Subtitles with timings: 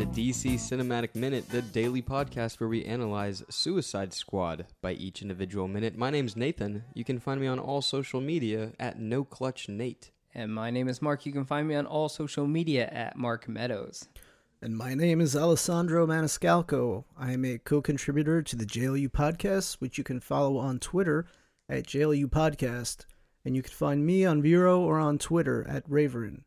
[0.00, 5.20] Welcome to DC Cinematic Minute, the daily podcast where we analyze Suicide Squad by each
[5.20, 5.94] individual minute.
[5.94, 6.84] My name's Nathan.
[6.94, 10.10] You can find me on all social media at No Clutch Nate.
[10.34, 11.26] And my name is Mark.
[11.26, 14.08] You can find me on all social media at Mark Meadows.
[14.62, 17.04] And my name is Alessandro Maniscalco.
[17.18, 21.26] I am a co contributor to the JLU podcast, which you can follow on Twitter
[21.68, 23.04] at JLU Podcast.
[23.44, 26.44] And you can find me on Vero or on Twitter at Raverin.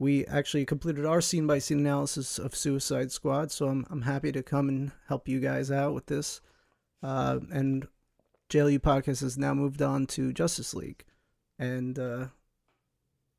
[0.00, 4.32] We actually completed our scene by scene analysis of Suicide Squad, so I'm, I'm happy
[4.32, 6.40] to come and help you guys out with this.
[7.02, 7.86] Uh, and
[8.48, 11.04] JLU Podcast has now moved on to Justice League.
[11.58, 12.28] And uh,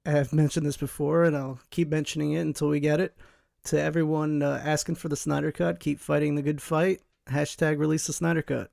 [0.06, 3.18] I have mentioned this before, and I'll keep mentioning it until we get it
[3.64, 7.02] to everyone uh, asking for the Snyder Cut, keep fighting the good fight.
[7.28, 8.70] Hashtag release the Snyder Cut.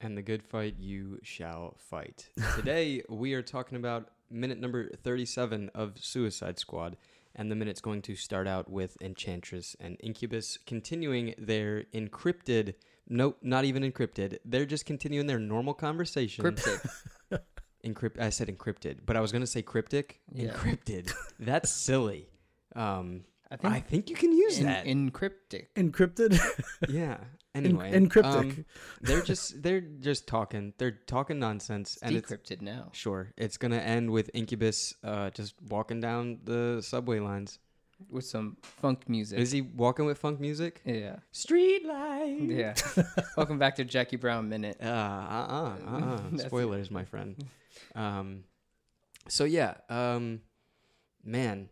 [0.00, 2.30] And the good fight you shall fight.
[2.54, 6.96] Today, we are talking about minute number 37 of Suicide Squad.
[7.34, 12.74] And the minute's going to start out with Enchantress and Incubus continuing their encrypted,
[13.08, 14.38] nope, not even encrypted.
[14.42, 16.42] They're just continuing their normal conversation.
[16.42, 16.80] Cryptic.
[17.86, 18.20] Encrypt.
[18.20, 20.20] I said encrypted, but I was gonna say cryptic.
[20.32, 20.50] Yeah.
[20.50, 21.12] Encrypted.
[21.38, 22.28] That's silly.
[22.74, 24.86] Um, I think, I think you can use in, that.
[24.86, 25.72] in cryptic.
[25.76, 26.40] Encrypted.
[26.88, 27.18] yeah.
[27.56, 28.24] En- Anyway, encryptic.
[28.58, 28.64] um,
[29.00, 30.74] they're just they're just talking.
[30.78, 32.90] They're talking nonsense, and it's Decrypted now.
[32.92, 37.58] sure it's gonna end with Incubus uh, just walking down the subway lines.
[38.10, 39.38] With some funk music.
[39.38, 40.82] Is he walking with funk music?
[40.84, 41.16] yeah.
[41.32, 42.42] Street light.
[42.42, 42.74] Yeah.
[43.38, 44.76] Welcome back to Jackie Brown Minute.
[44.82, 46.36] Uh, uh, uh, uh, uh.
[46.36, 47.42] Spoilers, my friend.
[47.94, 48.44] Um,
[49.28, 50.42] so yeah, um,
[51.24, 51.70] man,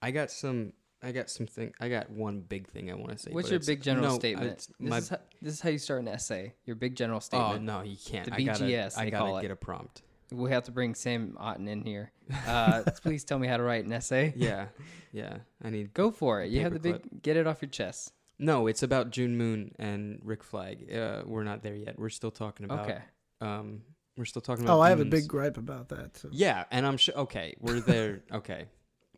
[0.00, 0.74] I got some.
[1.02, 1.72] I got some thing.
[1.80, 3.30] I got one big thing I want to say.
[3.30, 4.50] What's your big general no, statement?
[4.52, 6.54] it's This, my- is how, this is how you start an essay.
[6.66, 7.48] Your big general statement.
[7.48, 7.84] oh statement.
[7.84, 8.26] no, you can't.
[8.26, 9.42] The I gotta, BGS, I gotta call it.
[9.42, 10.02] get a prompt.
[10.32, 12.12] We have to bring Sam Otten in here.
[12.46, 14.34] Uh, please tell me how to write an essay.
[14.36, 14.66] Yeah,
[15.12, 15.38] yeah.
[15.62, 15.94] I need.
[15.94, 16.50] Go for it.
[16.50, 17.02] You have the Paperclip.
[17.10, 17.22] big.
[17.22, 18.12] Get it off your chest.
[18.38, 20.92] No, it's about June Moon and Rick Flag.
[20.92, 21.98] Uh, we're not there yet.
[21.98, 22.80] We're still talking about.
[22.88, 22.98] Okay.
[23.40, 23.80] Um,
[24.18, 24.76] we're still talking about.
[24.78, 26.14] oh, I have a big gripe about that.
[26.14, 26.28] Too.
[26.32, 27.14] Yeah, and I'm sure.
[27.16, 28.20] Okay, we're there.
[28.32, 28.66] okay,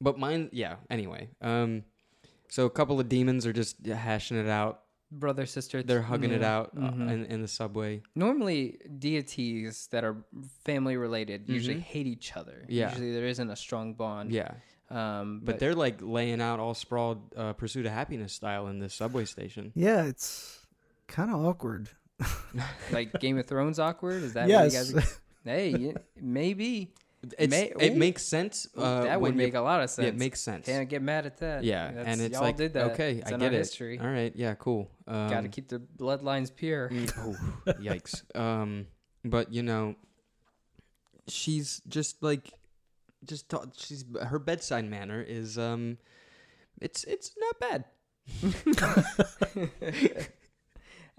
[0.01, 0.49] but mine.
[0.53, 0.77] Yeah.
[0.91, 1.85] Anyway, um,
[2.49, 4.83] so a couple of demons are just hashing it out.
[5.13, 5.83] Brother, sister.
[5.83, 6.57] They're hugging it yeah.
[6.57, 7.11] out uh, Mhm.
[7.11, 8.01] in, in the subway.
[8.15, 10.25] Normally, deities that are
[10.65, 11.81] family related usually Mhm.
[11.83, 12.65] hate each other.
[12.69, 12.91] Yeah.
[12.91, 14.31] Usually, there isn't a strong bond.
[14.31, 14.53] Yeah,
[14.89, 18.95] Um, but, they're like laying out all sprawled, uh, pursuit of happiness style in this
[18.95, 19.73] subway station.
[19.75, 20.65] Yeah, it's
[21.09, 21.89] kind of awkward.
[22.93, 24.23] like Game of Thrones awkward.
[24.23, 24.75] Is that yes.
[24.75, 25.21] what you guys?
[25.45, 27.01] Hey, y- maybe It's,
[27.39, 28.67] May- it makes sense.
[28.77, 30.05] Uh, that would make a lot of sense.
[30.05, 30.67] Yeah, it makes sense.
[30.67, 31.65] Can't get mad at that.
[31.65, 32.93] yeah, That's- and it's y'all like did that.
[32.93, 33.59] okay, It's I get it.
[33.59, 33.99] History.
[33.99, 34.91] All right, yeah, cool.
[35.07, 36.91] Um, Got to keep the bloodlines pure.
[37.19, 37.37] Oh,
[37.67, 38.23] yikes.
[38.35, 38.87] Um,
[39.25, 39.97] but you know,
[41.29, 42.53] she's just like,
[43.25, 45.99] just ta- she's her bedside manner is um,
[46.81, 47.85] it's it's not bad.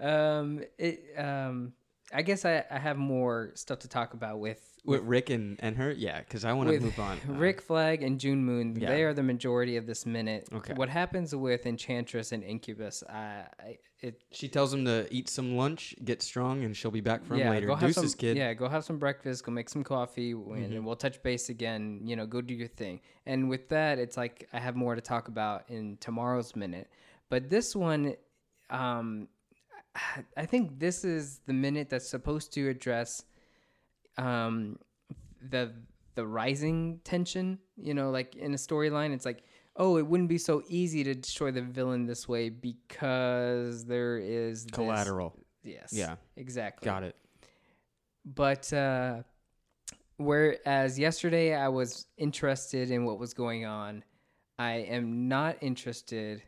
[0.00, 1.72] um, it um,
[2.14, 5.76] I guess I, I have more stuff to talk about with With Rick and and
[5.76, 7.18] her, yeah, because I want to move on.
[7.28, 8.88] Uh, Rick Flag and June Moon, Yeah.
[8.90, 10.48] they are the majority of this minute.
[10.52, 10.74] Okay.
[10.74, 13.02] What happens with Enchantress and Incubus?
[13.08, 17.00] I, I it she tells him to eat some lunch, get strong, and she'll be
[17.00, 17.68] back from yeah, later.
[17.68, 18.36] go have Deuces, some kid.
[18.36, 20.82] yeah, go have some breakfast, go make some coffee, and, Mhm.
[20.82, 22.00] we'll touch base again.
[22.04, 23.00] You know, go do your thing.
[23.26, 26.90] And with that, it's like I have more to talk about in tomorrow's minute.
[27.30, 28.16] But this one,
[28.70, 29.28] um,
[30.36, 33.24] I- think this is the minute that's supposed to address,
[34.18, 34.78] um,
[35.40, 35.72] the
[36.14, 37.58] the rising tension.
[37.76, 39.42] You know, like in a storyline, it's like.
[39.74, 44.64] Oh, it wouldn't be so easy to destroy the villain this way because there is
[44.66, 45.34] this- Collateral.
[45.64, 45.94] Yes.
[45.94, 46.84] Yeah, Exactly.
[46.84, 47.16] got it.
[48.26, 49.22] But uh,
[50.18, 54.04] whereas yesterday I was interested in what was going on,
[54.58, 56.42] I am not interested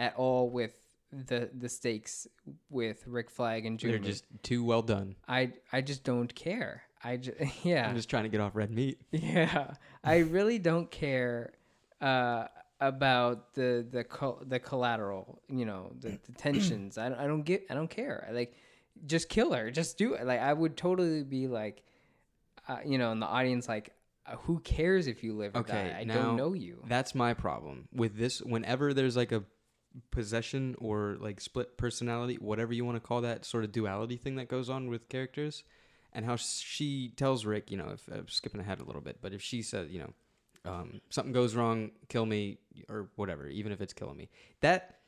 [0.00, 0.74] at all with
[1.12, 2.26] the the stakes
[2.70, 5.16] with Rick Flag and They're just too well done.
[5.28, 6.82] I I just don't care.
[7.02, 9.00] I just, yeah I'm just trying to get off red meat.
[9.10, 9.74] yeah.
[10.02, 11.52] I really don't care
[12.00, 12.46] uh,
[12.80, 15.40] about the the co- the collateral.
[15.48, 16.98] You know the, the tensions.
[16.98, 17.64] I don't, I don't get.
[17.70, 18.26] I don't care.
[18.28, 18.54] I like
[19.06, 19.70] just kill her.
[19.70, 20.26] Just do it.
[20.26, 21.82] Like I would totally be like,
[22.68, 23.92] uh, you know, in the audience, like,
[24.26, 25.98] uh, who cares if you live or Okay, die?
[26.00, 26.82] I now don't know you.
[26.88, 28.40] That's my problem with this.
[28.40, 29.44] Whenever there's like a
[30.10, 34.36] possession or like split personality, whatever you want to call that sort of duality thing
[34.36, 35.64] that goes on with characters,
[36.12, 39.32] and how she tells Rick, you know, if I'm skipping ahead a little bit, but
[39.32, 40.12] if she says, you know,
[40.64, 42.58] um, something goes wrong, kill me
[42.88, 44.28] or whatever, even if it's killing me,
[44.60, 44.98] that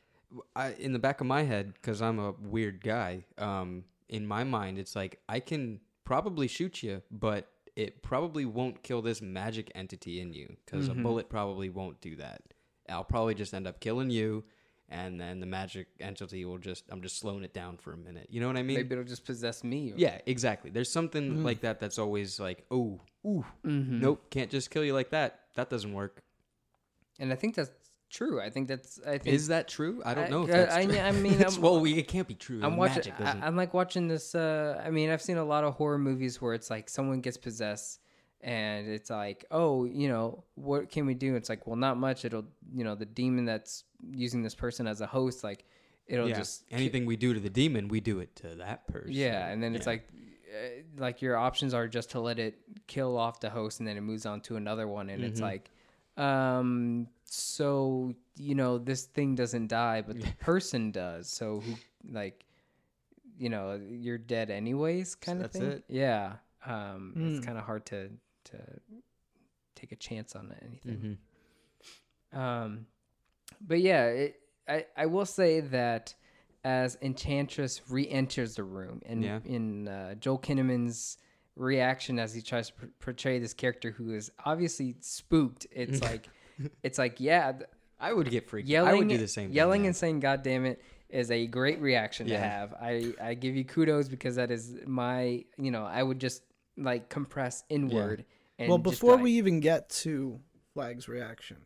[0.55, 4.43] I, in the back of my head, because I'm a weird guy, um, in my
[4.43, 9.71] mind, it's like I can probably shoot you, but it probably won't kill this magic
[9.75, 10.99] entity in you because Mhm.
[10.99, 12.41] a bullet probably won't do that.
[12.87, 14.43] I'll probably just end up killing you,
[14.89, 18.27] and then the magic entity will just I'm just slowing it down for a minute.
[18.29, 18.77] You know what I mean?
[18.77, 19.93] Maybe it'll just possess me.
[19.95, 20.69] Yeah, exactly.
[20.71, 21.43] There's something Mm.
[21.45, 24.01] like that that's always like, oh, ooh, Mhm.
[24.01, 25.41] nope, can't just kill you like that.
[25.55, 26.23] That doesn't work.
[27.19, 27.71] And I think that's
[28.09, 28.39] true.
[28.41, 28.99] I think that's.
[29.05, 30.01] I think Is that true?
[30.05, 30.97] I don't I- know if I- that's I- true.
[30.97, 32.61] I mean, I'm- well, we, it can't be true.
[32.63, 33.11] I'm watching.
[33.19, 34.33] I, am like watching this.
[34.33, 37.37] Uh, I mean, I've seen a lot of horror movies where it's like someone gets
[37.37, 37.99] possessed,
[38.41, 41.35] and it's like, oh, you know, what can we do?
[41.35, 42.23] It's like, well, not much.
[42.25, 45.65] It'll, you know, the demon that's using this person as a host, like,
[46.07, 49.11] it'll yeah, just anything we do to the demon, we do it to that person.
[49.11, 50.07] Yeah, and then it's like,
[50.51, 53.97] uh, like your options are just to let it kill off the host, and then
[53.97, 55.43] it moves on to another one, and it's Mhm.
[55.43, 55.69] like,
[56.17, 61.29] um, so you know, this thing doesn't die, but the person does.
[61.29, 61.77] So who,
[62.09, 62.45] like,
[63.37, 65.71] you know, you're dead anyways, kind of that's thing.
[65.71, 65.83] it.
[65.89, 66.33] Yeah,
[66.65, 67.45] um, it's Mm.
[67.45, 68.09] kind of hard to
[68.51, 68.79] to
[69.75, 71.17] take a chance on anything.
[72.33, 72.37] Mhm.
[72.37, 72.85] Um,
[73.61, 76.13] but yeah, it, I I will say that
[76.63, 79.39] as Enchantress re-enters the room, and Yeah.
[79.45, 81.17] in uh, Joel Kinnaman's
[81.55, 86.29] reaction as he tries to pr- portray this character who is obviously spooked, it's like
[86.83, 87.69] it's like yeah, th-
[87.99, 88.67] I would get freaked.
[88.69, 89.51] yelling I would do the same.
[89.51, 92.73] yelling thing, and saying "God damn it" is a great reaction to have.
[92.73, 96.43] I I give you kudos because that is my you know I would just
[96.77, 98.19] like compress inward.
[98.19, 98.25] And
[98.67, 100.39] well, before we even get to
[100.73, 101.57] Flag's reaction,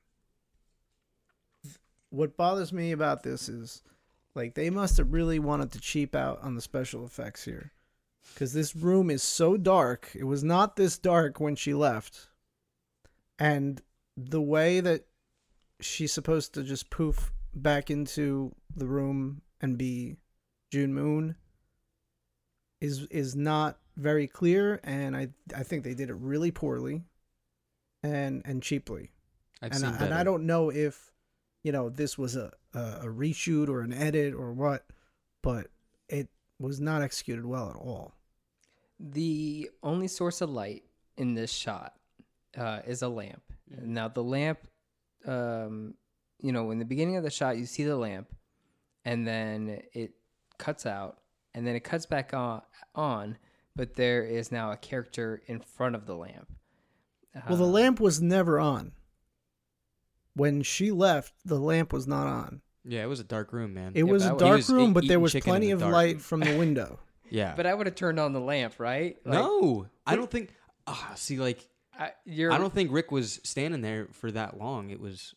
[2.10, 3.82] what bothers me about this is
[4.36, 7.72] like they must have really wanted to cheap out on the special effects here.
[8.34, 10.12] Because this room is so dark.
[10.16, 12.30] It was not this dark when she left.
[13.38, 13.82] And
[14.16, 15.06] the way that
[15.82, 20.16] she's supposed to just poof back into the room and be
[20.72, 21.36] June Moon
[22.82, 27.04] is is not very clear and I I think they did it really poorly
[28.02, 29.12] and and cheaply.
[29.62, 31.12] I've and seen I, and I don't know if
[31.64, 34.86] you know this was a, a a reshoot or an edit or what,
[35.42, 35.68] but
[36.10, 36.30] it
[36.60, 38.16] was not executed well at all.
[39.00, 40.84] The only source of light
[41.18, 41.94] in this shot
[42.58, 43.44] uh, is a lamp.
[43.70, 44.60] Now the lamp,
[45.26, 45.96] um,
[46.40, 48.34] you know, in the beginning of the shot, you see the lamp,
[49.06, 50.14] and then it
[50.58, 51.20] cuts out,
[51.54, 52.62] and then it cuts back on,
[52.96, 53.38] on
[53.76, 56.48] but there is now a character in front of the lamp.
[57.48, 58.92] Well, the Uh, lamp was never on.
[60.36, 62.62] When she left, the lamp was not on.
[62.84, 63.92] Yeah, it was a dark room, man.
[63.96, 65.72] It Yeah, was but I a was- dark was room, but there was plenty the
[65.74, 65.94] of dark.
[65.94, 67.00] light from the window.
[67.30, 67.54] yeah.
[67.56, 69.18] But I would have turned on the lamp, right?
[69.26, 70.54] Like, no, I don't think.
[70.86, 71.68] Ah, see, like
[71.98, 72.52] I, you're.
[72.52, 74.90] I don't think Rick was standing there for that long.
[74.90, 75.34] It was.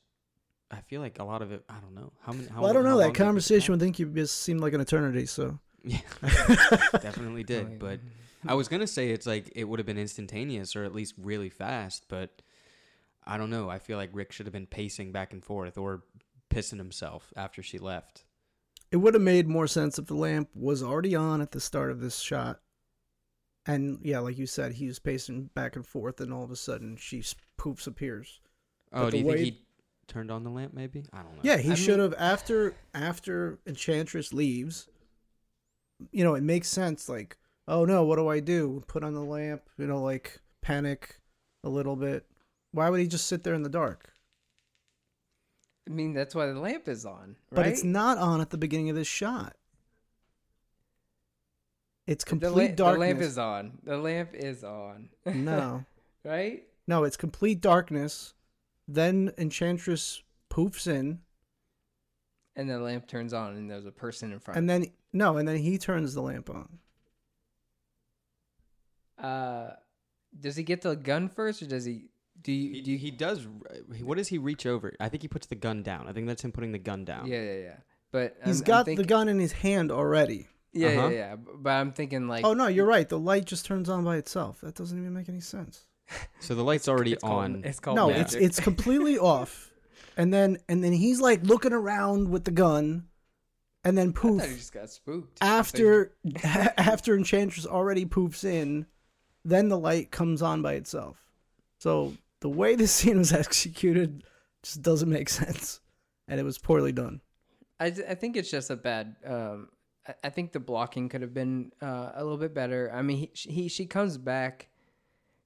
[0.70, 1.62] I feel like a lot of it.
[1.68, 2.48] I don't know how many.
[2.48, 2.98] How, well, I don't know.
[2.98, 5.26] That conversation would think you just seemed like an eternity.
[5.26, 6.00] So Yeah,
[7.00, 7.78] definitely did.
[7.78, 8.50] But mm-hmm.
[8.50, 11.48] I was gonna say it's like it would have been instantaneous or at least really
[11.48, 12.06] fast.
[12.08, 12.42] But
[13.24, 13.70] I don't know.
[13.70, 16.02] I feel like Rick should have been pacing back and forth or
[16.50, 18.24] pissing himself after she left.
[18.90, 21.90] it would have made more sense if the lamp was already on at the start
[21.90, 22.60] of this shot.
[23.66, 26.56] And yeah, like you said, he was pacing back and forth, and all of a
[26.56, 28.40] sudden she s- poofs appears.
[28.92, 29.62] Oh, But do the you think way- he
[30.06, 30.72] turned on the lamp?
[30.72, 31.40] Maybe I don't know.
[31.42, 34.86] Yeah, he I should mean- have after after Enchantress leaves.
[36.12, 37.08] You know, it makes sense.
[37.08, 37.36] Like,
[37.66, 38.82] oh no, what do I do?
[38.86, 39.62] Put on the lamp.
[39.78, 41.20] You know, like panic
[41.64, 42.26] a little bit.
[42.72, 44.12] Why would he just sit there in the dark?
[45.88, 47.56] I mean, that's why the lamp is on, right?
[47.56, 49.56] But it's not on at the beginning of this shot.
[52.06, 53.08] It's the, complete la- darkness.
[53.08, 53.78] the lamp is on.
[53.84, 55.08] The lamp is on.
[55.26, 55.84] no,
[56.24, 56.64] right?
[56.86, 58.34] no, it's complete darkness.
[58.88, 61.20] Then Enchantress poofs in,
[62.56, 64.56] And the lamp turns on, and there's a person in front.
[64.58, 66.78] and then no, and then he turns the lamp on.
[69.22, 69.70] uh,
[70.38, 72.06] does he get the gun first, or does he?
[72.42, 72.74] Do you?
[72.74, 73.46] He, do you he does.
[74.02, 74.94] What does he reach over?
[75.00, 76.08] I think he puts the gun down.
[76.08, 77.26] I think that's him putting the gun down.
[77.26, 77.76] yeah, yeah, yeah.
[78.12, 80.46] But He's I'm, I'm got thinking, the gun in his hand already.
[80.72, 81.08] Yeah, Uh-huh.
[81.08, 81.36] yeah, yeah.
[81.36, 82.44] But I'm thinking like.
[82.44, 83.08] oh no, you're right.
[83.08, 84.60] The light just turns on by itself.
[84.60, 85.86] That doesn't even make any sense.
[86.40, 87.62] So the light's already it's called- on.
[87.64, 88.24] it's called no, magic.
[88.26, 89.72] it's it's completely off.
[90.16, 93.08] And then and then he's like looking around with the gun,
[93.84, 94.42] and then poof.
[94.44, 95.38] he just got spooked.
[95.40, 96.12] after
[96.44, 98.86] after Enchantress already poofs in,
[99.44, 101.24] then the light comes on by itself.
[101.78, 104.24] So the way this scene was executed
[104.62, 105.80] just doesn't make sense,
[106.28, 107.20] and it was poorly done.
[107.78, 109.16] I, I think it's just a bad.
[109.24, 109.68] Um,
[110.06, 112.90] I, I think the blocking could have been uh, a little bit better.
[112.92, 114.68] I mean, he, he she comes back.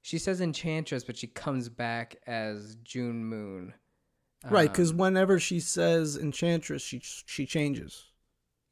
[0.02, 3.74] She says Enchantress, but she comes back as June Moon.
[4.49, 8.04] Right, because Um, whenever she says Enchantress, she she changes.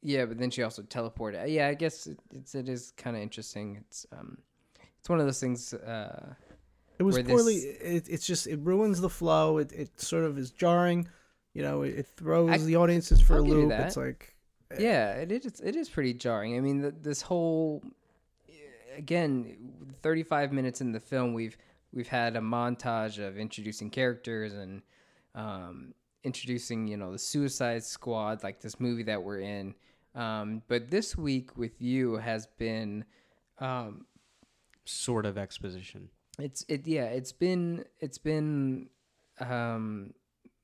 [0.01, 1.51] yeah, but then she also teleported.
[1.51, 3.75] Yeah, I guess it, it's it is kind of interesting.
[3.77, 4.39] It's um,
[4.99, 5.73] it's one of those things.
[5.73, 6.33] Uh,
[6.97, 7.55] It was poorly.
[7.59, 9.59] this- It, it's just it ruins the flow.
[9.59, 11.07] It it sort of is jarring.
[11.53, 13.71] You know, it, it throws I- the audiences for I'll a loop.
[13.71, 14.35] It's like
[14.79, 17.81] yeah it is it is pretty jarring i mean th this whole
[18.95, 19.55] again
[20.03, 21.57] 35 minutes in the film we've
[21.91, 24.83] we've had a montage of introducing characters and
[25.35, 25.93] um,
[26.23, 29.75] introducing you know the suicide squad like this movie that we're in.
[30.15, 33.05] Um, but this week with you has been
[33.59, 34.05] um,
[34.85, 36.09] Sort of exposition.
[36.39, 38.89] it's it yeah it's been it's been
[39.39, 40.13] um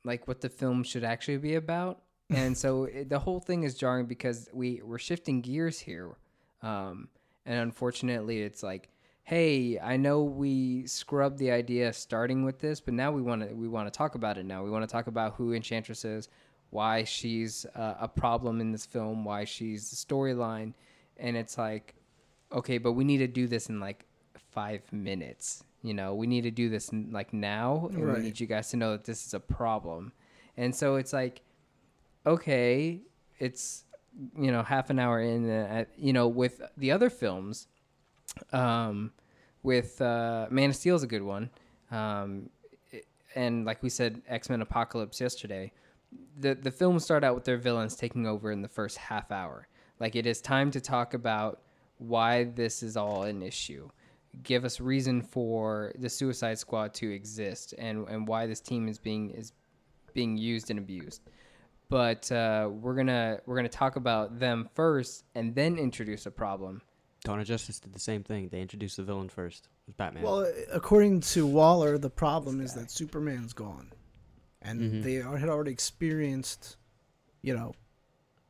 [0.04, 2.02] like what the film should actually be about.
[2.32, 6.18] And so it, the whole thing is jarring because we we're shifting gears here.
[6.64, 7.10] Um
[7.46, 8.90] and unfortunately it's like
[9.26, 13.54] hey i know we scrubbed the idea starting with this but now we want to
[13.56, 14.64] we want to talk about it now.
[14.64, 16.30] We want to talk about who enchantress is
[16.70, 20.74] why she's uh, a problem in this film why she's the storyline.
[21.18, 21.96] And it's like
[22.52, 24.06] okay but we need to do this in like
[24.52, 26.16] five minutes you know?
[26.16, 28.18] We need to do this n- like now and Right.
[28.18, 30.14] we need you guys to know that this is a problem.
[30.56, 31.42] And so it's like
[32.28, 33.02] okay
[33.40, 33.84] it's
[34.38, 37.68] you know half an hour in uh, you know with the other films
[38.54, 39.12] um
[39.64, 41.50] with uh man of steel is a good one.
[41.92, 42.50] Um
[42.92, 45.72] it- and like we said x-men apocalypse yesterday
[46.40, 49.68] the the films start out with their villains taking over in the first half hour.
[50.00, 51.62] Like it is time to talk about
[51.98, 53.90] why this is all an issue.
[54.44, 58.98] Give us reason for the suicide squad to exist and and why this team is
[58.98, 59.54] being is
[60.14, 61.22] being used and abused.
[61.90, 66.82] But uh, we're gonna we're gonna talk about them first and then introduce a problem
[67.26, 68.48] Dawn of Justice did the same thing.
[68.50, 69.66] They introduced the villain first.
[69.66, 70.24] It was Batman.
[70.24, 73.92] Well, according to Waller, the problem is that Superman's gone,
[74.62, 75.04] and Mhm.
[75.04, 76.78] they are- had already experienced,
[77.42, 77.74] you know,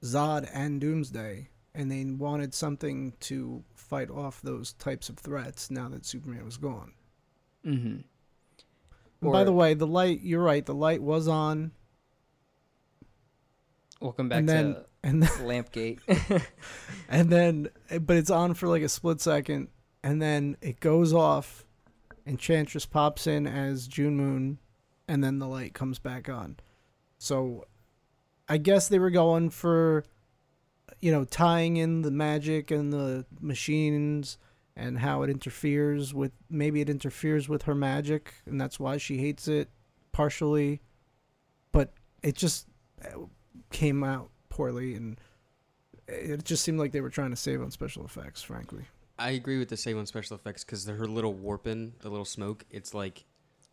[0.03, 5.71] Zod and Doomsday, and they wanted something to fight off those types of threats.
[5.71, 6.93] Now that Superman was gone.
[7.65, 8.01] mm-hmm.
[9.21, 10.21] And by the way, the light.
[10.21, 10.63] You're right.
[10.63, 11.71] The light was on,
[13.99, 15.99] welcome back and then to and then, lampgate
[17.07, 17.69] and then,
[18.01, 19.69] but it's on for like a split second,
[20.03, 21.65] and then it goes off.
[22.27, 24.57] Enchantress pops in as June Moon,
[25.07, 26.57] and then the light comes back on.
[27.19, 27.65] So,
[28.49, 30.03] I guess they were going for,
[31.01, 34.39] you know, tying in the magic and the machines
[34.75, 39.19] and how it interferes with maybe it interferes with her magic, and that's why she
[39.19, 39.69] hates it
[40.11, 40.81] partially.
[41.71, 41.93] But
[42.23, 42.67] it just
[43.69, 45.19] came out poorly, and
[46.07, 48.85] it just seemed like they were trying to save on special effects, frankly.
[49.19, 52.65] I agree with the same on special effects because her little warping, the little smoke.
[52.69, 53.25] It's like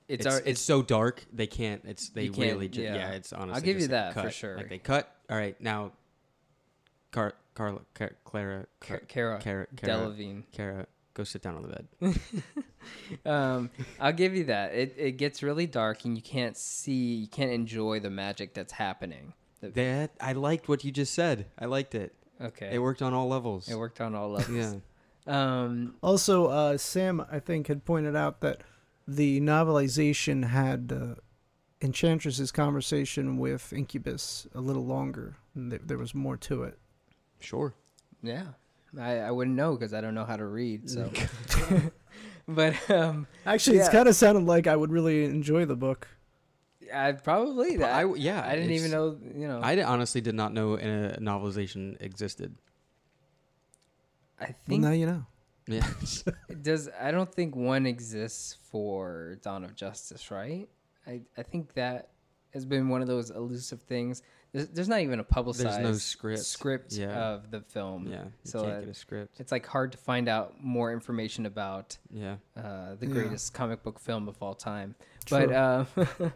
[0.08, 1.82] it's, it's, our it's, it's so dark they can't.
[1.84, 2.94] It's they can't- really just, yeah.
[2.94, 3.10] yeah.
[3.12, 3.54] It's honestly.
[3.54, 4.56] I'll give you just like that for sure.
[4.56, 5.14] Like they cut.
[5.30, 5.92] All right, now.
[7.12, 10.44] Car Carla Car- Clara Ca- Car- Cara Cara Cara Delevingne.
[10.50, 12.20] Cara go sit down on the bed.
[13.30, 13.70] um,
[14.00, 14.72] I'll give you that.
[14.74, 18.72] It it gets really dark and you can't see, you can't enjoy the magic that's
[18.72, 19.34] happening.
[19.62, 21.46] The- That I liked what you just said.
[21.58, 22.14] I liked it.
[22.40, 23.68] okay, It worked on all levels.
[23.68, 24.50] It worked on all levels.
[24.56, 24.74] Yeah.
[25.26, 28.62] Um, Also, uh, Sam, I think, had pointed out that
[29.08, 31.14] the novelization had uh,
[31.80, 35.36] Enchantress's conversation with Incubus a little longer.
[35.54, 36.78] And there, there was more to it.
[37.40, 37.74] Sure.
[38.22, 38.46] yeah,
[38.98, 40.88] I, I wouldn't know because I don't know how to read.
[40.90, 41.10] So,
[42.48, 46.08] but um, Actually, it's kind of sounded like I would really enjoy the book.
[46.92, 47.92] I probably that.
[47.92, 49.18] I w- yeah, I didn't even know.
[49.34, 52.54] You know, I honestly did not know a novelization existed.
[54.40, 55.26] I Well, think now you know.
[55.66, 55.86] Yeah.
[56.62, 56.88] does.
[57.00, 60.68] I don't think one exists for Dawn of Justice, right?
[61.06, 62.08] I I think that
[62.52, 64.22] has been one of those elusive things.
[64.52, 66.40] There's, there's not even a publicized There's no script.
[66.42, 67.08] script Yeah.
[67.18, 68.06] of the film.
[68.06, 68.24] yeah.
[68.24, 69.40] You So, can't uh, get a script.
[69.40, 72.36] It's like hard to find out more information about Yeah.
[72.54, 73.12] uh, the Yeah.
[73.14, 74.94] greatest comic book film of all time.
[75.24, 75.46] True.
[75.46, 75.84] But uh,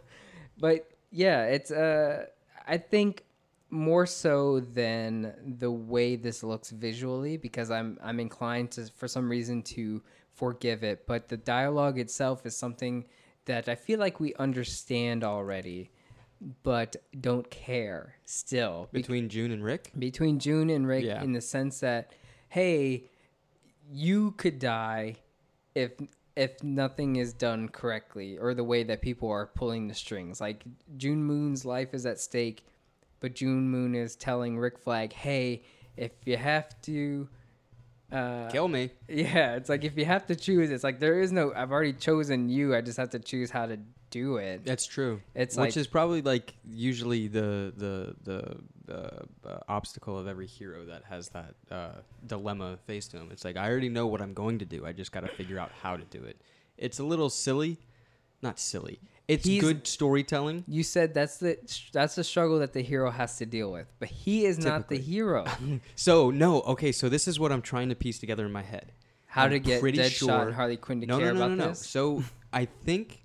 [0.59, 2.25] but yeah, it's uh,
[2.67, 3.23] I think
[3.69, 9.29] more so than the way this looks visually because I'm I'm inclined to for some
[9.29, 10.01] reason to
[10.33, 11.05] forgive it.
[11.07, 13.05] But the dialogue itself is something
[13.45, 15.89] that I feel like we understand already,
[16.63, 19.91] but don't care still Between June and Rick.
[19.97, 21.23] between June and Rick Yeah.
[21.23, 22.11] in the sense that,
[22.49, 23.09] hey,
[23.89, 25.15] you could die
[25.75, 25.91] if
[26.37, 30.39] if nothing is done correctly or the way that people are pulling the strings.
[30.39, 30.63] Like
[30.95, 32.63] June Moon's life is at stake,
[33.19, 35.63] but June Moon is telling Rick Flag, hey,
[35.97, 37.27] if you have to.
[38.11, 38.91] Uh, Kill me.
[39.09, 41.51] yeah, it's like if you have to choose, it's like there is no.
[41.55, 42.75] I've already chosen you.
[42.75, 43.79] I just have to choose how to
[44.09, 44.65] do it.
[44.65, 45.21] That's true.
[45.35, 50.47] It's Which like is probably like usually the the the, the uh, obstacle of every
[50.47, 51.91] hero that has that uh,
[52.25, 53.29] dilemma faced to him.
[53.31, 54.85] It's like I already know what I'm going to do.
[54.85, 56.41] I just got to figure out how to do it.
[56.77, 57.79] It's a little silly
[58.41, 58.99] not silly.
[59.27, 60.63] It's He's- good storytelling.
[60.67, 61.57] You said that's the
[61.91, 64.97] that's the struggle that the hero has to deal with, but he is not the
[64.97, 65.45] hero.
[65.95, 66.91] So no, okay.
[66.91, 68.91] So this is what I'm trying to piece together in my head.
[69.25, 71.57] How I'm to get Deadshot sure- and Harley Quinn to no, care no, no, about
[71.57, 71.69] no, no.
[71.69, 71.85] this?
[71.85, 72.23] So
[72.53, 73.23] I think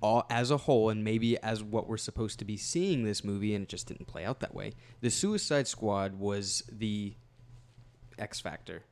[0.00, 3.54] all as a whole, and maybe as what we're supposed to be seeing this movie,
[3.54, 4.72] and it just didn't play out that way.
[5.00, 7.14] The Suicide Squad was the
[8.18, 8.82] X Factor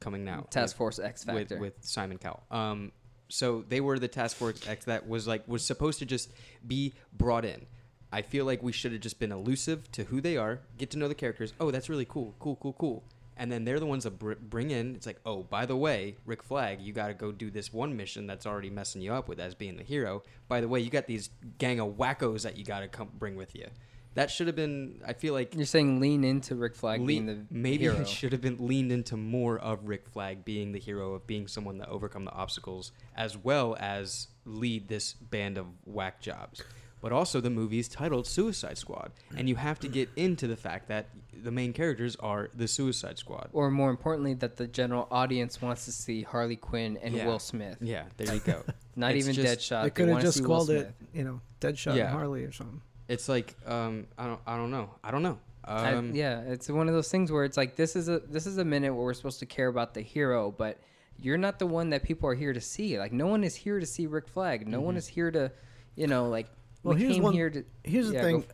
[0.00, 0.46] coming now.
[0.50, 1.58] Task with- Force X with, Factor.
[1.58, 2.42] with Simon Cowell.
[2.50, 2.92] Um,
[3.28, 6.32] so they were the Task Force X that was like was supposed to just
[6.66, 7.66] be brought in.
[8.14, 10.98] I feel like we should have just been elusive to who they are, get to
[10.98, 11.54] know the characters.
[11.58, 13.04] Oh, that's really cool, cool, cool, cool.
[13.36, 14.94] And then they're the ones that br- bring in.
[14.94, 17.96] It's like, oh, by the way, Rick Flag, you got to go do this one
[17.96, 20.22] mission that's already messing you up with as being the hero.
[20.48, 23.36] By the way, you got these gang of wackos that you got to come bring
[23.36, 23.66] with you.
[24.14, 25.00] That should have been.
[25.06, 27.96] I feel like You're saying lean into Rick Flag Le- being the maybe hero.
[28.02, 31.48] it should have been leaned into more of Rick Flag being the hero of being
[31.48, 36.62] someone that overcome the obstacles as well as lead this band of whack jobs.
[37.02, 40.86] But also the movie's titled Suicide Squad, and you have to get into the fact
[40.88, 41.08] that
[41.42, 43.48] the main characters are the Suicide Squad.
[43.52, 47.26] or more importantly, that the general audience wants to see Harley Quinn and Yeah.
[47.26, 47.78] Will Smith.
[47.80, 48.62] Yeah, there you go.
[48.96, 49.82] Not It's even just- Deadshot.
[49.82, 52.04] they could have just called it, you know, Deadshot Yeah.
[52.04, 52.80] and Harley or something.
[53.08, 55.38] It's like um, I don't, I don't know, I don't know.
[55.64, 58.46] I- Um, yeah, it's one of those things where it's like this is a this
[58.46, 60.78] is a minute where we're supposed to care about the hero, but
[61.20, 62.96] you're not the one that people are here to see.
[62.98, 64.68] Like no one is here to see Rick Flag.
[64.68, 64.98] No one Mhm.
[64.98, 65.50] is here to,
[65.96, 66.46] you know, like
[66.82, 67.64] Well, we here's one- here to.
[67.84, 68.44] Here's the Yeah, go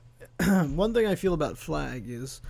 [0.40, 0.76] thing.
[0.76, 2.40] one thing I feel about Flag is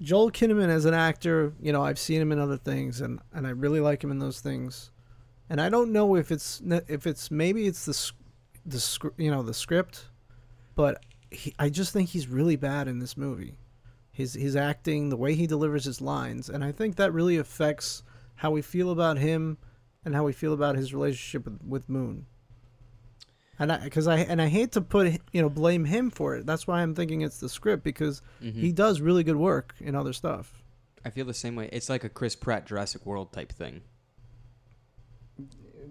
[0.00, 1.52] Joel Kinnaman as an actor.
[1.60, 4.18] You know, I've seen him in other things, and and I really like him in
[4.18, 4.90] those things.
[5.48, 8.12] And I don't know if it's if it's maybe it's the
[8.66, 10.06] the you know the script,
[10.74, 13.56] but he, I just think he's really bad in this movie.
[14.12, 18.02] His his acting, the way he delivers his lines, and I think that really affects
[18.36, 19.58] how we feel about him
[20.04, 22.26] and how we feel about his relationship with, with Moon.
[23.60, 26.46] And I, because I and I hate to put you know blame him for it.
[26.46, 28.54] That's why I'm thinking it's the script because mhm.
[28.54, 30.62] he does really good work in other stuff.
[31.04, 31.68] I feel the same way.
[31.70, 33.82] It's like a Chris Pratt Jurassic World type thing.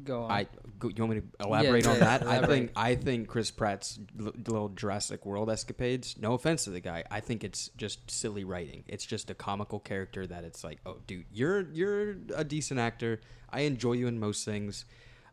[0.03, 0.31] Go on.
[0.31, 0.47] I
[0.79, 2.25] go, you want me to elaborate yeah, on that?
[2.25, 6.15] I think I think Chris Pratt's l- little Jurassic World escapades.
[6.19, 8.83] No offense to the guy, I think it's just silly writing.
[8.87, 13.19] It's just a comical character that it's like, oh, dude, you're you're a decent actor.
[13.51, 14.85] I enjoy you in most things.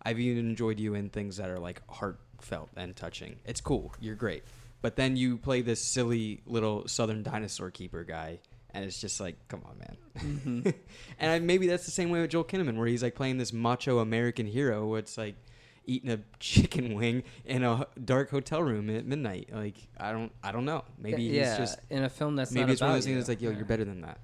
[0.02, 1.82] I've even enjoyed you in things that are like
[2.46, 3.36] heartfelt and touching.
[3.44, 3.92] It's cool.
[4.00, 4.44] You're great.
[4.82, 8.38] But then you play this silly little Southern dinosaur keeper guy,
[8.70, 9.96] and it's just like, come on, man.
[10.64, 10.74] Mhm.
[11.18, 13.52] and I, maybe that's the same way with Joel Kinnaman, where he's like playing this
[13.52, 14.86] macho American hero.
[14.86, 15.34] Where it's like
[15.86, 19.48] eating a chicken wing in a dark hotel room at midnight.
[19.52, 20.84] Like I don't, I don't know.
[20.98, 23.04] Maybe yeah, he's just in a film that's maybe not it's one of about those
[23.06, 23.18] things you.
[23.20, 23.56] that's like, yo, Yeah.
[23.56, 24.18] you're better than that.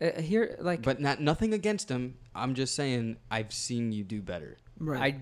[0.00, 2.14] Uh, here, like But not nothing against him.
[2.34, 4.56] I'm just saying I've seen you do better.
[4.78, 5.16] Right.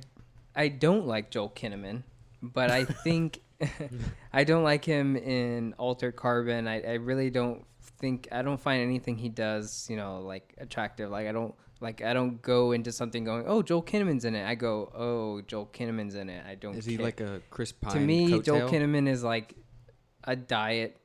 [0.56, 2.04] I I don't like Joel Kinnaman,
[2.42, 3.40] but I think
[4.33, 6.68] I don't like him in Altered Carbon.
[6.68, 7.64] I, I really don't
[7.98, 11.11] think I don't find anything he does, you know, like attractive.
[11.11, 14.46] Like I don't like I don't go into something going, "Oh, Joel Kinnaman's in it."
[14.46, 17.05] I go, "Oh, Joel Kinnaman's in it." I don't Is he care.
[17.05, 17.92] like a Chris Pine?
[17.94, 18.70] To me, Joel coattail?
[18.70, 19.55] Kinnaman is like
[20.24, 20.96] a diet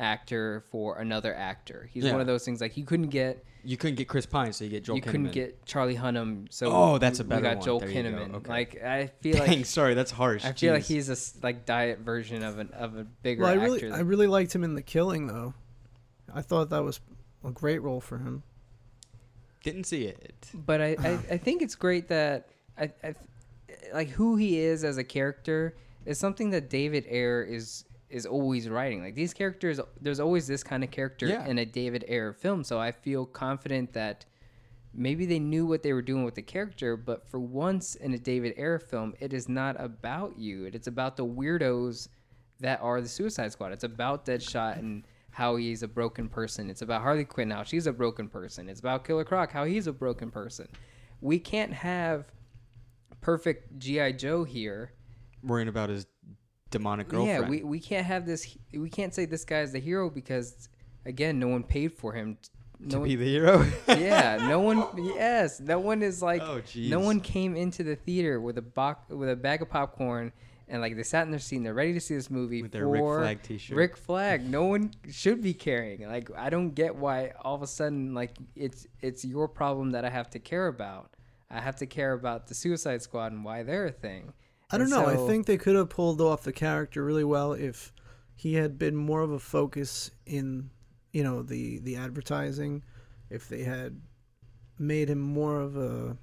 [0.00, 1.88] actor for another actor.
[1.92, 2.12] He's Yeah.
[2.12, 4.70] one of those things like you couldn't get You couldn't get Chris Pine, so you
[4.70, 5.06] get Joel you Kinnaman.
[5.10, 7.64] couldn't get Charlie Hunnam, so Oh, that's a we- better we got one.
[7.64, 8.08] Joel There you go.
[8.10, 8.34] Kinnaman.
[8.34, 8.48] Okay.
[8.50, 10.44] Like I feel Dang, like sorry, that's harsh.
[10.44, 13.54] I feel like he's a like diet version of an of a bigger well, I
[13.54, 13.64] actor.
[13.64, 15.54] really than- I really liked him in The Killing though.
[16.34, 16.98] I thought that was
[17.44, 18.42] a great role for him.
[19.62, 20.50] didn't see it.
[20.54, 23.14] but I, I, I think it's great that I, I
[23.94, 28.68] like who he is as a character is something that David Ayer is is always
[28.68, 29.02] writing.
[29.02, 31.46] Like these characters, there's always this kind of character Yeah.
[31.46, 32.62] in a David Ayer film.
[32.64, 34.24] So I feel confident that
[34.94, 38.18] maybe they knew what they were doing with the character, but for once in a
[38.18, 40.64] David Ayer film, it is not about you.
[40.66, 42.08] It's about the weirdos
[42.60, 43.72] that are the Suicide Squad.
[43.72, 46.68] It's about Deadshot and how he's a broken person.
[46.68, 48.68] It's about Harley Quinn how she's a broken person.
[48.68, 50.68] It's about Killer Croc how he's a broken person.
[51.22, 52.26] We can't have
[53.20, 54.92] perfect GI Joe here.
[55.42, 56.06] Worrying about his
[56.72, 57.44] demonic girlfriend.
[57.44, 58.56] Yeah, we, we can't have this.
[58.72, 60.68] We can't say this guy's the hero because
[61.06, 62.36] again, no one paid for him.
[62.88, 63.66] to No be one, the hero.
[63.88, 64.84] yeah, no one.
[65.14, 66.42] Yes, no one is like.
[66.42, 66.88] oh jeez.
[66.88, 70.32] no one came into the theater with a box with a bag of popcorn
[70.68, 72.72] and like they sat in their seat and they're ready to see this movie with
[72.72, 73.76] their Rick Flag T-shirt.
[73.76, 74.48] Rick Flag.
[74.48, 76.06] No one should be carrying.
[76.08, 80.04] Like I don't get why all of a sudden like it's it's your problem that
[80.04, 81.10] I have to care about.
[81.50, 84.32] I have to care about the Suicide Squad and why they're a thing.
[84.72, 85.04] I don't And know.
[85.14, 87.92] so- I think they could have pulled off the character really well if
[88.34, 90.70] he had been more of a focus in,
[91.12, 92.82] you know, the the advertising.
[93.30, 94.00] If they had
[94.78, 96.16] made him more of a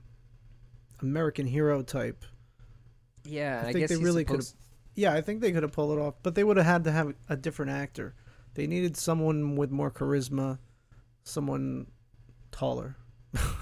[1.01, 2.25] American hero type,
[3.23, 4.43] Yeah, I I, think guess they really could.
[4.95, 6.91] Yeah, I think they could have pulled it off, but they would have had to
[6.91, 8.15] have a different actor.
[8.55, 10.59] They needed someone with more charisma,
[11.23, 11.88] someone
[12.51, 12.97] taller.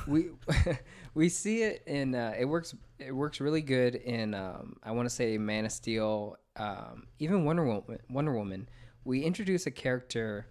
[0.07, 0.29] We
[1.13, 5.07] we see it in uh, it works it works really good in um, I want
[5.09, 7.99] to say Man of Steel, um, even Wonder Woman.
[8.09, 8.69] Wonder Woman.
[9.03, 10.47] We introduce a character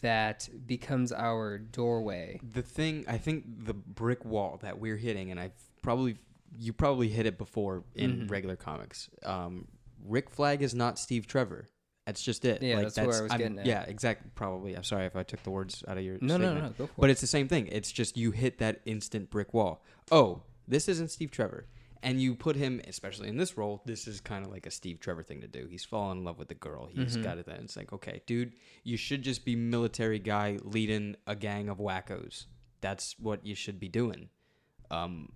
[0.00, 2.40] that becomes our doorway.
[2.52, 6.16] The thing, I think the brick wall that we're hitting, and I probably,
[6.58, 8.30] you probably hit it before in Mhm.
[8.30, 9.08] regular comics.
[9.22, 9.68] Um,
[10.04, 11.68] Rick Flag is not Steve Trevor.
[12.06, 12.62] That's just it.
[12.62, 13.66] Yeah, that's where I was I'm- getting at.
[13.66, 14.30] Yeah, exactly.
[14.34, 14.74] Probably.
[14.76, 16.62] I'm sorry if I took the words out of your No, no, statement.
[16.78, 17.12] no, go for But it.
[17.12, 17.66] it's the same thing.
[17.66, 19.82] It's just you hit that instant brick wall.
[20.12, 21.66] Oh, this isn't Steve Trevor.
[22.02, 25.00] And you put him, especially in this role, this is kind of like a Steve
[25.00, 25.66] Trevor thing to do.
[25.68, 26.86] He's fallen in love with the girl.
[26.86, 27.24] He's Mhm.
[27.24, 27.62] got it then.
[27.64, 28.52] It's like, okay, dude,
[28.84, 32.46] you should just be military guy leading a gang of wackos.
[32.80, 34.28] That's what you should be doing.
[34.92, 35.32] Um,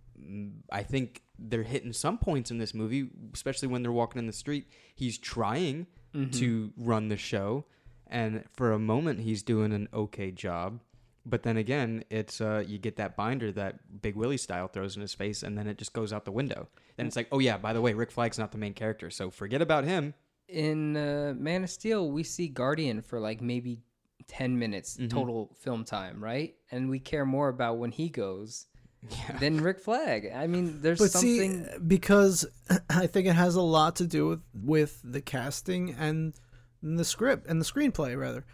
[0.71, 4.33] I think they're hitting some points in this movie, especially when they're walking in the
[4.33, 4.69] street.
[4.95, 6.33] He's trying Mhm.
[6.38, 7.64] to run the show,
[8.07, 10.81] and for a moment he's doing an okay job.
[11.27, 15.03] But then again, it's uh, you get that binder that Big Willie style throws in
[15.03, 16.66] his face, and then it just goes out the window.
[16.96, 19.31] Then it's like, oh yeah, by the way, Rick Flag's not the main character, so
[19.31, 20.14] forget about him.
[20.49, 23.79] in uh, Man of Steel, we see Guardian for like maybe
[24.27, 25.09] 10 minutes Mhm.
[25.09, 26.57] total film time, right?
[26.73, 28.66] And we care more about when he goes
[29.09, 30.31] Yeah, than Rick Flag.
[30.35, 31.65] I mean, there's But something.
[31.65, 32.45] see, because
[32.91, 36.35] I think it has a lot to do with with the casting and
[36.83, 38.45] the script and the screenplay rather.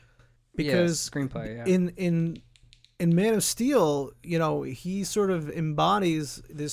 [0.55, 1.65] Because yeah, screenplay, yeah.
[1.67, 2.43] in in
[3.01, 6.73] in Man of Steel, you know, he sort of embodies this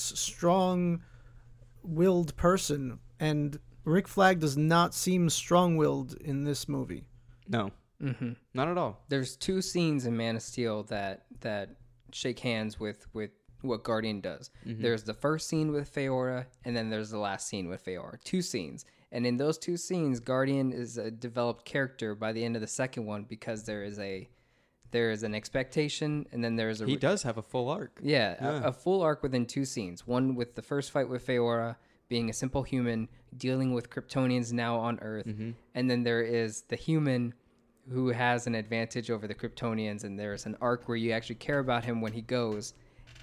[1.84, 7.04] strong-willed person, and Rick Flag does not seem strong-willed in this movie.
[7.48, 9.04] no, hmm not at all.
[9.10, 11.70] There's two scenes in Man of Steel that that
[12.12, 13.32] shake hands with with
[13.64, 14.52] what Guardian does.
[14.68, 14.82] Mm-hmm.
[14.82, 18.22] There's the first scene with Faora, and then there's the last scene with Faora.
[18.24, 22.56] Two scenes, and in those two scenes, Guardian is a developed character by the end
[22.56, 24.30] of the second one because there is a
[24.92, 28.00] there is an expectation, and then there is a He does have a full arc.
[28.04, 28.64] yeah, Yeah.
[28.66, 30.06] A, a full arc within two scenes.
[30.06, 31.78] One with the first fight with Faora,
[32.10, 35.52] being a simple human dealing with Kryptonians now on Earth, Mm-hmm.
[35.74, 37.34] and then there is the human
[37.92, 41.60] who has an advantage over the Kryptonians, and there's an arc where you actually care
[41.60, 42.74] about him when he goes.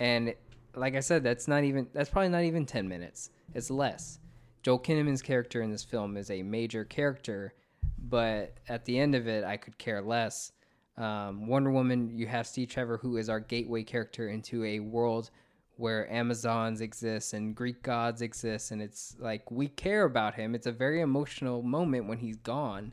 [0.01, 0.35] And
[0.75, 3.31] like I said, that's not even that's probably not even ten minutes.
[3.55, 4.19] It's less.
[4.63, 7.55] Joel Kinnaman's character in this film is a major character,
[7.99, 10.53] but at the end of it, I could care less.
[10.99, 15.31] Um, Wonder Woman, you have Steve Trevor, who is our gateway character into a world
[15.77, 20.55] where Amazons exist and Greek gods exist, and it's like we care about him.
[20.55, 22.93] It's a very emotional moment when he's gone.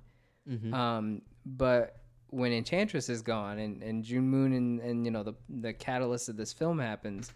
[0.50, 0.74] Mm-hmm.
[0.74, 1.98] Um, but
[2.30, 6.30] when Enchantress is gone and, and June Moon and, and you know the the catalyst
[6.30, 7.32] of this film happens,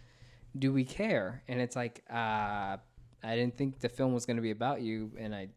[0.58, 1.44] do we care?
[1.48, 2.78] And it's like, uh,
[3.24, 5.50] I didn't think the film was going to be about you, and I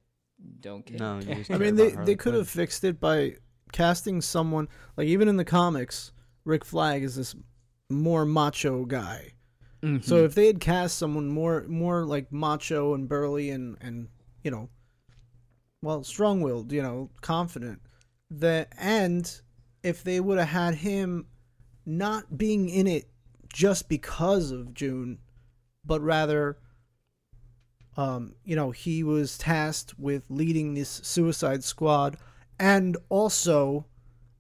[0.61, 0.99] don't care.
[0.99, 3.35] No, you just I mean, they they could have fixed it by
[3.73, 6.13] casting someone like even in the comics,
[6.45, 7.35] Rick Flag is this
[7.91, 9.33] more macho guy.
[9.83, 10.03] Mhm.
[10.03, 14.09] So if they had cast someone more more like macho and burly and and
[14.43, 14.69] you know,
[15.83, 17.81] well, strong-willed, you know, confident,
[18.31, 19.41] that and
[19.83, 21.27] if they would have had him
[21.85, 23.09] not being in it
[23.53, 25.19] just because of June,
[25.85, 26.59] but rather
[27.97, 32.17] um, you know, he was tasked with leading this suicide squad
[32.59, 33.87] and also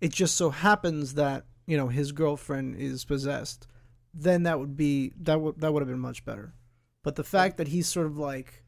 [0.00, 3.68] it just so happens that, you know, his girlfriend is possessed
[4.14, 6.54] then that would be that would that would have been much better.
[7.02, 8.64] But the fact that he's sort of like,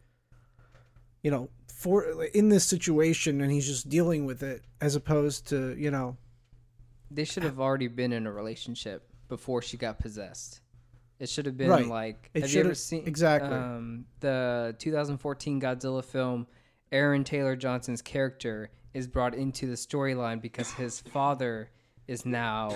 [1.23, 5.77] you know, for in this situation and he's just dealing with it as opposed to
[5.77, 6.17] you know,
[7.11, 10.61] they should have already been in a relationship before she got possessed.
[11.19, 11.87] It should have been Right.
[11.87, 12.31] like.
[12.33, 13.53] It have you ever seen exactly.
[13.55, 16.47] um, the 2014 Godzilla film?
[16.93, 21.71] Aaron Taylor Johnson's character is brought into the storyline because his father
[22.07, 22.71] is now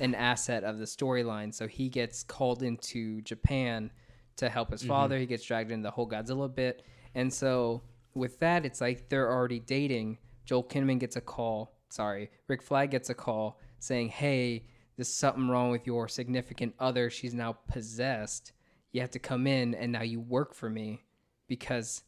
[0.00, 1.52] an asset of the storyline.
[1.52, 3.90] So he gets called into Japan
[4.36, 5.18] to help his father.
[5.18, 6.82] He gets dragged into the whole Godzilla bit,
[7.14, 7.82] and so
[8.16, 10.18] with that, it's like they're already dating.
[10.44, 11.76] Joel Kinnaman gets a call.
[11.88, 17.10] Sorry, Rick Flag gets a call saying, "Hey, there's something wrong with your significant other.
[17.10, 18.52] She's now possessed.
[18.92, 21.04] You have to come in, and now you work for me
[21.46, 22.02] because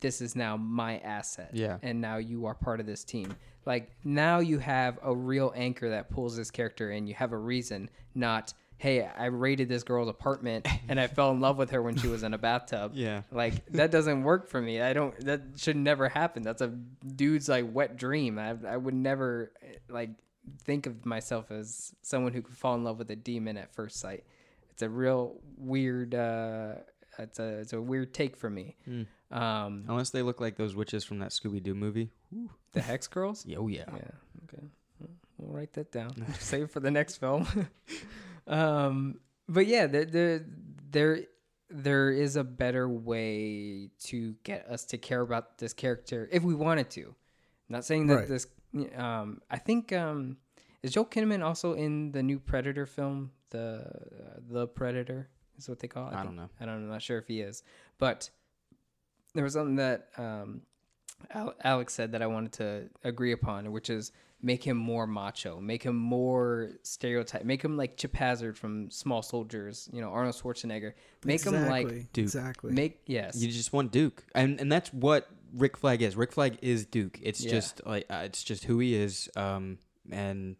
[0.00, 1.50] this is now my asset.
[1.52, 1.78] Yeah.
[1.82, 3.36] and now you are part of this team.
[3.64, 7.06] Like now you have a real anchor that pulls this character in.
[7.06, 11.38] You have a reason, not." Hey, I raided this girl's apartment and I fell in
[11.38, 12.92] love with her when she was in a bathtub.
[12.96, 13.22] Yeah.
[13.30, 14.80] Like that doesn't work for me.
[14.80, 15.14] I don't.
[15.24, 16.42] That should never happen.
[16.42, 18.40] That's a dude's like wet dream.
[18.40, 20.10] I I would never eh, like
[20.64, 24.00] think of myself as someone who could fall in love with a demon at first
[24.00, 24.24] sight.
[24.72, 26.16] It's a real weird.
[26.16, 26.74] Uh,
[27.20, 28.74] it's a it's a weird take for me.
[29.30, 32.10] Um, Unless they look like those witches from that Scooby Doo movie.
[32.72, 33.46] the Hex Girls.
[33.46, 33.84] Yeah, oh yeah.
[33.86, 34.10] Yeah.
[34.48, 34.66] Okay.
[35.38, 36.26] We'll write that down.
[36.40, 37.46] Save for the next film.
[38.46, 40.44] um, but yeah, there, there,
[40.90, 41.20] there,
[41.70, 46.54] there is a better way to get us to care about this character if we
[46.54, 47.02] wanted to.
[47.02, 47.14] I'm
[47.68, 48.28] not saying that Right.
[48.28, 48.46] this.
[48.96, 50.36] Um, I think um,
[50.82, 55.28] is Joel Kinnaman also in the new Predator film, the uh, the Predator
[55.58, 56.12] is what they call it.
[56.14, 56.48] I think- don't know.
[56.60, 57.62] I don't, I'm not sure if he is,
[57.98, 58.30] but
[59.34, 60.62] there was something that um,
[61.30, 65.60] Al- Alex said that I wanted to agree upon, which is make him more macho,
[65.60, 70.34] make him more stereotype, make him like Chip Hazard from Small Soldiers, you know, Arnold
[70.34, 70.92] Schwarzenegger,
[71.24, 72.24] make him like Duke.
[72.24, 72.72] Exactly.
[72.72, 76.16] make yes, You just want Duke, and and that's what Rick Flag is.
[76.16, 77.18] Rick Flag is Duke.
[77.22, 77.50] It's Yeah.
[77.52, 79.28] just like uh, it's just who he is.
[79.36, 79.78] Um,
[80.10, 80.56] and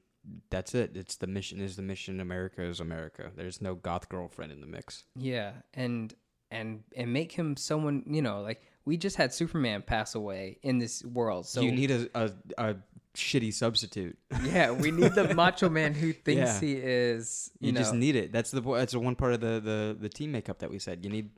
[0.51, 0.97] that's it.
[0.97, 2.21] It's the mission is the mission.
[2.21, 3.33] America is America.
[3.35, 5.05] There's no goth girlfriend in the mix.
[5.17, 6.15] yeah, and
[6.53, 10.79] and and make him someone you know like we just had Superman pass away in
[10.79, 12.77] this world, so you need a, a a
[13.15, 14.17] shitty substitute.
[14.45, 16.61] yeah, we need the macho man who thinks Yeah.
[16.61, 17.51] he is.
[17.61, 18.33] You, You, know, just need it.
[18.33, 21.05] That's the that's the one part of the the the team makeup that we said.
[21.05, 21.31] You need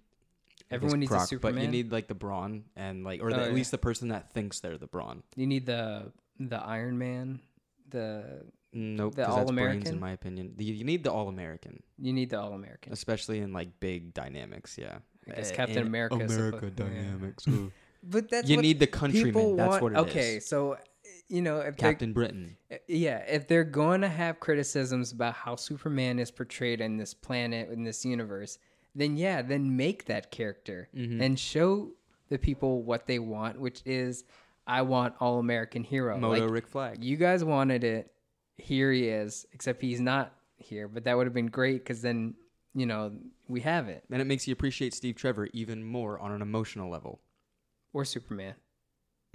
[0.71, 3.31] I guess Everyone needs a Croc, but you need like the Brawn and like or
[3.31, 3.55] the, Oh, at yeah.
[3.55, 5.23] least the person that thinks they're the Brawn.
[5.37, 7.41] you need the the Iron Man,
[7.91, 8.45] the
[8.77, 9.95] Nope, The 'cause that's brains All-American?
[9.95, 10.55] in my opinion.
[10.57, 12.93] The, you need the All American, you need the All American.
[12.93, 14.77] especially in like big dynamics.
[14.79, 14.99] Yeah,
[15.31, 16.71] I guess Uh, Captain in America is yeah.
[16.75, 17.47] dynamics.
[18.07, 19.57] But that's you what need the people countryman.
[19.57, 19.83] That's want.
[19.83, 20.05] what it is.
[20.11, 20.77] okay, so
[21.29, 22.57] you know if Captain Britain.
[22.87, 27.71] yeah if they're going to have criticisms about how Superman is portrayed in this planet
[27.71, 28.59] in this universe,
[28.95, 31.21] then yeah, then make that character Mm-hmm.
[31.21, 31.91] and show
[32.29, 34.25] the people what they want, which is
[34.67, 36.17] I want all American hero.
[36.19, 37.05] Moto Like, Rick Flag.
[37.05, 38.11] you guys wanted it.
[38.57, 40.89] Here he is, except he's not here.
[40.89, 42.35] But that would have been great because then
[42.75, 43.13] you know
[43.47, 46.91] we have it and it makes you appreciate Steve Trevor even more on an emotional
[46.91, 47.21] level.
[47.93, 48.55] or Superman.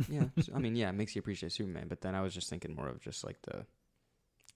[0.07, 1.87] Yeah, so- I mean, yeah, it makes you appreciate Superman.
[1.89, 3.65] But then I was just thinking more of just like the,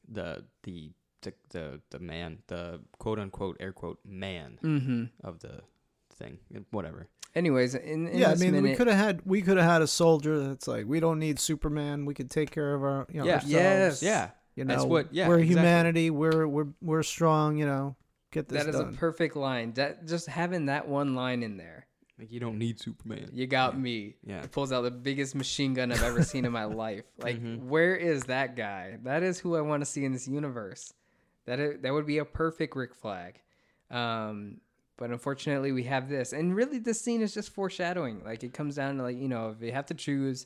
[0.08, 5.04] the the the the, the man, the quote unquote air quote man Mm-hmm.
[5.24, 5.62] of the
[6.16, 6.40] thing.
[6.72, 7.08] Whatever.
[7.36, 9.82] Anyways, in, in yeah, I this mean, we could have had we could have had
[9.82, 12.06] a soldier that's like, we don't need Superman.
[12.06, 13.34] We could take care of our, you know, Yeah.
[13.36, 13.52] ourselves.
[13.52, 14.04] Yes.
[14.04, 15.56] Yeah, You know, That's what- yeah, we're exactly.
[15.56, 16.10] humanity.
[16.12, 17.58] We're we're we're strong.
[17.58, 17.96] You know,
[18.32, 18.94] get this that is done.
[18.94, 19.74] a perfect line.
[19.74, 21.88] That just having that one line in there,
[22.24, 23.30] like you don't need Superman.
[23.34, 24.16] you got me.
[24.26, 24.42] Yeah.
[24.44, 27.04] It pulls out the biggest machine gun I've ever seen in my life.
[27.18, 27.68] Like, Mm-hmm.
[27.70, 28.98] where is that guy?
[29.04, 30.94] That is who I want to see in this universe.
[31.46, 33.42] That is, that would be a perfect Rick Flag.
[33.92, 34.62] Um,
[34.98, 38.24] but unfortunately, we have this, and really, this scene is just foreshadowing.
[38.24, 40.46] Like, it comes down to like you know, if you have to choose,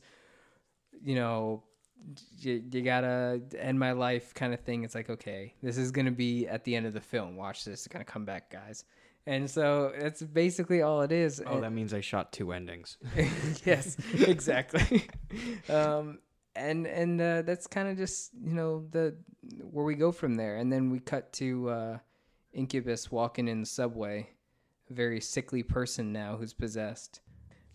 [1.03, 1.63] you know,
[2.39, 4.83] you, you gotta end my life kind of thing.
[4.83, 7.35] It's like, okay, this is gonna be at the end of the film.
[7.35, 7.85] Watch this.
[7.85, 8.85] It's gonna come back, guys.
[9.27, 11.43] And so that's basically all it is.
[11.45, 12.97] Oh, that means I shot two endings.
[13.65, 15.05] yes, exactly.
[15.69, 16.19] um,
[16.55, 19.17] and and uh, that's kind of just you know the
[19.69, 21.97] where we go from there, and then we cut to uh,
[22.53, 24.29] Incubus walking in the subway,
[24.89, 27.19] a very sickly person now who's possessed.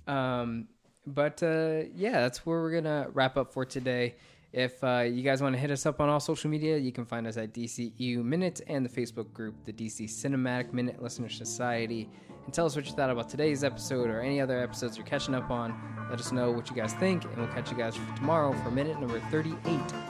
[0.06, 0.68] Um,
[1.06, 4.14] but uh, yeah, that's where we're gonna wrap up for today.
[4.52, 7.06] If uh, you guys want to hit us up on all social media, you can
[7.06, 12.10] find us at DCEU Minute and the Facebook group, the DC Cinematic Minute Listener Society.
[12.44, 15.34] And tell us what you thought about today's episode or any other episodes you're catching
[15.34, 15.74] up on.
[16.10, 19.00] Let us know what you guys think, and we'll catch you guys tomorrow for minute
[19.00, 19.56] number 38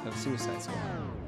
[0.06, 1.21] of Suicide Squad.